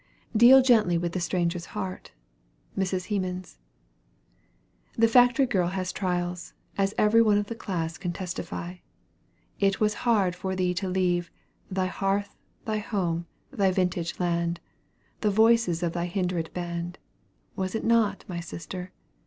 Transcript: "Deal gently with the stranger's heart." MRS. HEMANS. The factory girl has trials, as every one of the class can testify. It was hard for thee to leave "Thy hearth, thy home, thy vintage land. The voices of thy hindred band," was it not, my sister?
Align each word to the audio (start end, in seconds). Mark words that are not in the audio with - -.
"Deal 0.35 0.63
gently 0.63 0.97
with 0.97 1.11
the 1.11 1.19
stranger's 1.19 1.67
heart." 1.77 2.09
MRS. 2.75 3.05
HEMANS. 3.13 3.59
The 4.97 5.07
factory 5.07 5.45
girl 5.45 5.67
has 5.67 5.91
trials, 5.91 6.53
as 6.75 6.95
every 6.97 7.21
one 7.21 7.37
of 7.37 7.45
the 7.45 7.53
class 7.53 7.99
can 7.99 8.11
testify. 8.11 8.77
It 9.59 9.79
was 9.79 9.93
hard 10.01 10.35
for 10.35 10.55
thee 10.55 10.73
to 10.73 10.89
leave 10.89 11.29
"Thy 11.69 11.85
hearth, 11.85 12.35
thy 12.65 12.79
home, 12.79 13.27
thy 13.51 13.69
vintage 13.69 14.19
land. 14.19 14.59
The 15.19 15.29
voices 15.29 15.83
of 15.83 15.93
thy 15.93 16.07
hindred 16.07 16.51
band," 16.51 16.97
was 17.55 17.75
it 17.75 17.83
not, 17.83 18.25
my 18.27 18.39
sister? 18.39 18.91